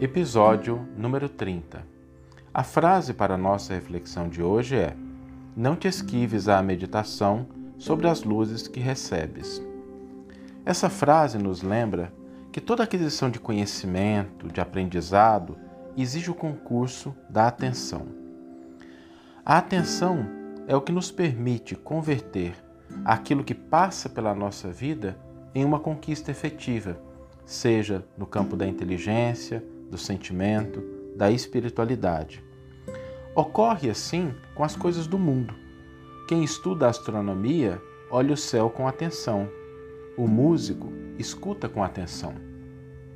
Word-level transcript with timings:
Episódio 0.00 0.86
número 0.96 1.28
30. 1.28 1.84
A 2.54 2.62
frase 2.62 3.12
para 3.12 3.34
a 3.34 3.36
nossa 3.36 3.74
reflexão 3.74 4.28
de 4.28 4.40
hoje 4.40 4.76
é: 4.76 4.94
Não 5.56 5.74
te 5.74 5.88
esquives 5.88 6.48
à 6.48 6.62
meditação 6.62 7.48
sobre 7.78 8.06
as 8.06 8.22
luzes 8.22 8.68
que 8.68 8.78
recebes. 8.78 9.60
Essa 10.64 10.88
frase 10.88 11.36
nos 11.36 11.62
lembra 11.62 12.12
que 12.52 12.60
toda 12.60 12.84
aquisição 12.84 13.28
de 13.28 13.40
conhecimento, 13.40 14.46
de 14.46 14.60
aprendizado, 14.60 15.58
exige 15.96 16.30
o 16.30 16.34
concurso 16.34 17.12
da 17.28 17.48
atenção. 17.48 18.06
A 19.44 19.58
atenção 19.58 20.24
é 20.68 20.76
o 20.76 20.80
que 20.80 20.92
nos 20.92 21.10
permite 21.10 21.74
converter 21.74 22.54
aquilo 23.04 23.42
que 23.42 23.54
passa 23.54 24.08
pela 24.08 24.32
nossa 24.32 24.70
vida 24.70 25.18
em 25.52 25.64
uma 25.64 25.80
conquista 25.80 26.30
efetiva, 26.30 26.96
seja 27.44 28.06
no 28.16 28.26
campo 28.28 28.54
da 28.54 28.64
inteligência, 28.64 29.60
do 29.90 29.98
sentimento, 29.98 30.82
da 31.16 31.30
espiritualidade. 31.30 32.42
Ocorre 33.34 33.90
assim 33.90 34.34
com 34.54 34.64
as 34.64 34.76
coisas 34.76 35.06
do 35.06 35.18
mundo. 35.18 35.54
Quem 36.28 36.42
estuda 36.44 36.88
astronomia 36.88 37.80
olha 38.10 38.34
o 38.34 38.36
céu 38.36 38.70
com 38.70 38.86
atenção. 38.86 39.48
O 40.16 40.26
músico 40.26 40.92
escuta 41.18 41.68
com 41.68 41.82
atenção. 41.82 42.34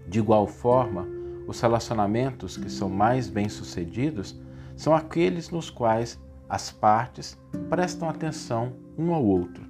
De 0.06 0.18
igual 0.18 0.46
forma, 0.46 1.06
os 1.46 1.60
relacionamentos 1.60 2.56
que 2.56 2.70
são 2.70 2.88
mais 2.88 3.28
bem-sucedidos 3.28 4.40
são 4.76 4.94
aqueles 4.94 5.50
nos 5.50 5.70
quais 5.70 6.20
as 6.48 6.70
partes 6.70 7.38
prestam 7.68 8.08
atenção 8.08 8.74
um 8.96 9.12
ao 9.12 9.24
outro. 9.24 9.64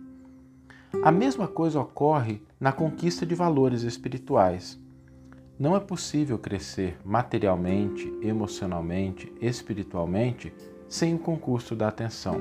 A 1.02 1.10
mesma 1.10 1.48
coisa 1.48 1.80
ocorre 1.80 2.42
na 2.60 2.72
conquista 2.72 3.24
de 3.24 3.34
valores 3.34 3.82
espirituais. 3.82 4.81
Não 5.62 5.76
é 5.76 5.78
possível 5.78 6.36
crescer 6.40 6.98
materialmente, 7.04 8.12
emocionalmente, 8.20 9.32
espiritualmente 9.40 10.52
sem 10.88 11.14
o 11.14 11.18
concurso 11.20 11.76
da 11.76 11.86
atenção. 11.86 12.40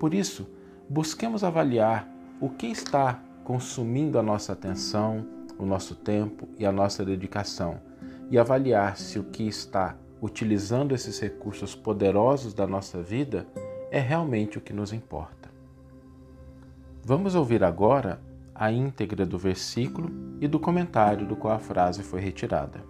Por 0.00 0.12
isso, 0.12 0.44
busquemos 0.88 1.44
avaliar 1.44 2.08
o 2.40 2.48
que 2.50 2.66
está 2.66 3.22
consumindo 3.44 4.18
a 4.18 4.22
nossa 4.22 4.52
atenção, 4.52 5.24
o 5.56 5.64
nosso 5.64 5.94
tempo 5.94 6.48
e 6.58 6.66
a 6.66 6.72
nossa 6.72 7.04
dedicação, 7.04 7.80
e 8.28 8.36
avaliar 8.36 8.96
se 8.96 9.16
o 9.16 9.22
que 9.22 9.46
está 9.46 9.96
utilizando 10.20 10.92
esses 10.92 11.20
recursos 11.20 11.76
poderosos 11.76 12.52
da 12.52 12.66
nossa 12.66 13.00
vida 13.00 13.46
é 13.92 14.00
realmente 14.00 14.58
o 14.58 14.60
que 14.60 14.72
nos 14.72 14.92
importa. 14.92 15.48
Vamos 17.04 17.36
ouvir 17.36 17.62
agora 17.62 18.20
a 18.54 18.70
íntegra 18.70 19.26
do 19.26 19.36
versículo 19.36 20.10
e 20.40 20.46
do 20.46 20.60
comentário 20.60 21.26
do 21.26 21.34
qual 21.34 21.54
a 21.54 21.58
frase 21.58 22.02
foi 22.02 22.20
retirada. 22.20 22.84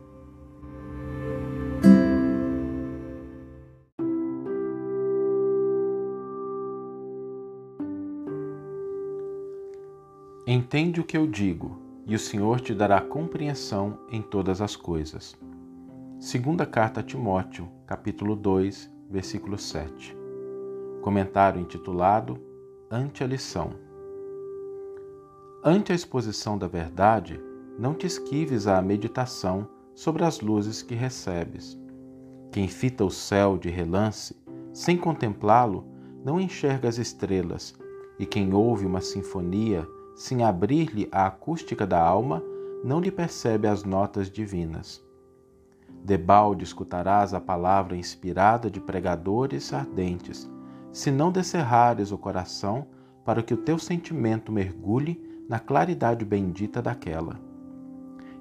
Entende 10.46 11.00
o 11.00 11.04
que 11.04 11.16
eu 11.16 11.26
digo, 11.26 11.78
e 12.06 12.14
o 12.14 12.18
Senhor 12.18 12.60
te 12.60 12.74
dará 12.74 13.00
compreensão 13.00 13.98
em 14.10 14.20
todas 14.20 14.60
as 14.60 14.76
coisas. 14.76 15.34
Segunda 16.20 16.66
carta 16.66 17.00
a 17.00 17.02
Timóteo, 17.02 17.68
capítulo 17.86 18.36
2, 18.36 18.90
versículo 19.10 19.58
7. 19.58 20.16
Comentário 21.00 21.60
intitulado 21.60 22.38
Ante 22.90 23.24
a 23.24 23.26
lição. 23.26 23.83
Ante 25.66 25.92
a 25.92 25.94
exposição 25.94 26.58
da 26.58 26.68
verdade, 26.68 27.40
não 27.78 27.94
te 27.94 28.06
esquives 28.06 28.66
à 28.66 28.82
meditação 28.82 29.66
sobre 29.94 30.22
as 30.22 30.42
luzes 30.42 30.82
que 30.82 30.94
recebes. 30.94 31.80
Quem 32.52 32.68
fita 32.68 33.02
o 33.02 33.10
céu 33.10 33.56
de 33.56 33.70
relance, 33.70 34.36
sem 34.74 34.98
contemplá-lo, 34.98 35.89
não 36.22 36.39
enxerga 36.39 36.86
as 36.86 36.98
estrelas, 36.98 37.74
e 38.18 38.27
quem 38.27 38.52
ouve 38.52 38.84
uma 38.84 39.00
sinfonia 39.00 39.89
sem 40.14 40.44
abrir-lhe 40.44 41.08
a 41.11 41.28
acústica 41.28 41.86
da 41.86 41.98
alma, 41.98 42.42
não 42.84 43.00
lhe 43.00 43.10
percebe 43.10 43.66
as 43.66 43.84
notas 43.84 44.30
divinas. 44.30 45.02
Debalde 46.05 46.62
escutarás 46.62 47.33
a 47.33 47.40
palavra 47.40 47.96
inspirada 47.96 48.70
de 48.70 48.80
pregadores 48.80 49.72
ardentes, 49.72 50.46
se 50.92 51.10
não 51.10 51.33
descerrares 51.33 52.12
o 52.12 52.18
coração 52.18 52.86
para 53.24 53.42
que 53.42 53.55
o 53.55 53.56
teu 53.56 53.78
sentimento 53.78 54.52
mergulhe 54.52 55.33
na 55.48 55.58
claridade 55.58 56.24
bendita 56.24 56.80
daquela. 56.80 57.38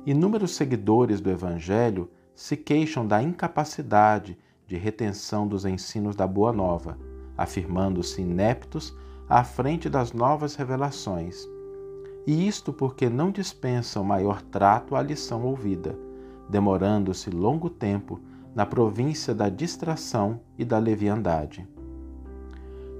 Inúmeros 0.05 0.55
seguidores 0.55 1.21
do 1.21 1.29
Evangelho 1.29 2.09
se 2.35 2.57
queixam 2.57 3.07
da 3.07 3.21
incapacidade 3.21 4.37
de 4.67 4.75
retenção 4.77 5.47
dos 5.47 5.65
ensinos 5.65 6.15
da 6.15 6.25
Boa 6.25 6.51
Nova, 6.51 6.97
afirmando-se 7.37 8.21
ineptos 8.21 8.95
à 9.29 9.43
frente 9.43 9.89
das 9.89 10.13
novas 10.13 10.55
revelações. 10.55 11.47
E 12.25 12.47
isto 12.47 12.71
porque 12.71 13.09
não 13.09 13.31
dispensam 13.31 14.03
maior 14.03 14.41
trato 14.41 14.95
à 14.95 15.01
lição 15.01 15.43
ouvida, 15.43 15.97
demorando-se 16.49 17.29
longo 17.29 17.69
tempo 17.69 18.19
na 18.55 18.65
província 18.65 19.33
da 19.33 19.49
distração 19.49 20.39
e 20.57 20.63
da 20.63 20.77
leviandade. 20.77 21.67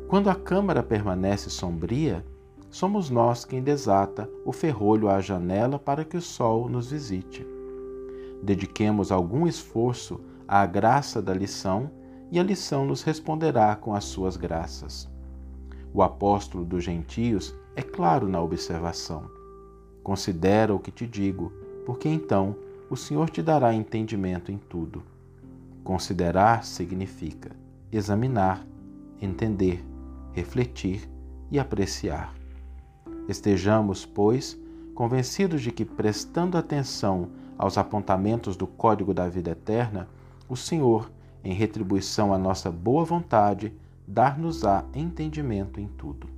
Quando 0.08 0.30
a 0.30 0.36
câmara 0.36 0.84
permanece 0.84 1.50
sombria, 1.50 2.25
somos 2.74 3.08
nós 3.08 3.46
quem 3.46 3.62
desata 3.62 4.28
o 4.44 4.52
ferrolho 4.52 5.08
à 5.08 5.22
janela 5.22 5.78
para 5.78 6.04
que 6.04 6.18
o 6.18 6.22
sol 6.22 6.68
nos 6.68 6.90
visite. 6.90 7.46
Dediquemos 8.42 9.12
algum 9.12 9.46
esforço 9.46 10.20
à 10.48 10.66
graça 10.66 11.22
da 11.22 11.36
lição 11.36 11.92
e 12.32 12.40
a 12.40 12.44
lição 12.44 12.84
nos 12.84 13.04
responderá 13.04 13.76
com 13.76 13.94
as 13.94 14.06
suas 14.06 14.36
graças. 14.36 15.08
O 15.94 16.02
apóstolo 16.02 16.66
dos 16.66 16.84
gentios 16.84 17.54
é 17.76 17.84
claro 17.84 18.28
na 18.28 18.42
observação. 18.42 19.30
Considera 20.02 20.74
o 20.74 20.80
que 20.80 20.90
te 20.90 21.06
digo, 21.06 21.54
porque 21.86 22.10
então 22.10 22.56
o 22.90 22.98
Senhor 22.98 23.30
te 23.30 23.44
dará 23.44 23.72
entendimento 23.72 24.52
em 24.52 24.58
tudo. 24.58 25.04
Considerar 25.84 26.66
significa 26.66 27.52
examinar, 27.92 28.66
entender, 29.22 29.86
refletir 30.34 31.08
e 31.52 31.60
apreciar. 31.60 32.34
Estejamos, 33.28 34.06
pois, 34.06 34.60
convencidos 34.94 35.62
de 35.62 35.72
que, 35.72 35.86
prestando 35.86 36.58
atenção 36.58 37.30
aos 37.58 37.78
apontamentos 37.78 38.58
do 38.58 38.68
Código 38.68 39.14
da 39.14 39.30
Vida 39.30 39.52
Eterna, 39.52 40.10
o 40.50 40.56
Senhor, 40.56 41.12
em 41.44 41.54
retribuição 41.54 42.34
à 42.34 42.38
nossa 42.38 42.70
boa 42.70 43.06
vontade, 43.06 43.74
dar-nos-á 44.08 44.86
entendimento 44.94 45.80
em 45.80 45.88
tudo. 45.88 46.33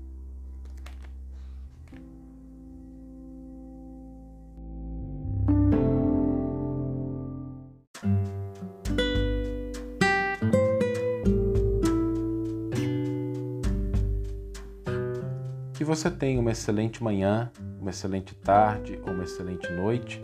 Que 15.76 15.84
você 15.84 16.10
tenha 16.10 16.40
uma 16.40 16.52
excelente 16.52 17.04
manhã, 17.04 17.52
uma 17.80 17.90
excelente 17.90 18.34
tarde 18.34 18.98
ou 19.06 19.14
uma 19.14 19.26
excelente 19.26 19.70
noite 19.74 20.22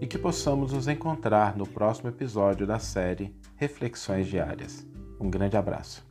e 0.00 0.06
que 0.06 0.18
possamos 0.18 0.72
nos 0.72 0.88
encontrar 0.88 1.56
no 1.56 1.66
próximo 1.66 2.08
episódio 2.08 2.66
da 2.66 2.78
série 2.78 3.34
Reflexões 3.56 4.26
Diárias. 4.26 4.86
Um 5.20 5.30
grande 5.30 5.56
abraço. 5.56 6.04